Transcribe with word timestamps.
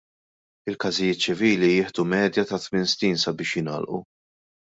Il-każijiet 0.71 1.21
ċivili 1.25 1.69
jieħdu 1.73 2.07
medja 2.15 2.47
ta' 2.53 2.59
tmien 2.65 2.89
snin 2.95 3.21
sabiex 3.27 3.53
jingħalqu. 3.61 4.03